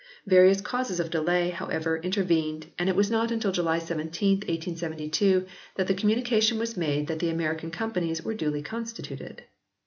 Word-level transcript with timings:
Various 0.25 0.61
causes 0.61 0.99
of 0.99 1.11
delay, 1.11 1.51
however, 1.51 1.95
intervened, 1.99 2.71
and 2.79 2.89
it 2.89 2.95
was 2.95 3.11
not 3.11 3.29
until 3.29 3.51
July 3.51 3.77
17, 3.77 4.37
1872, 4.37 5.45
that 5.75 5.85
the 5.85 5.93
communication 5.93 6.57
was 6.57 6.75
made 6.75 7.05
that 7.05 7.19
the 7.19 7.29
American 7.29 7.69
Companies 7.69 8.23
were 8.23 8.33
duly 8.33 8.63
constituted. 8.63 9.43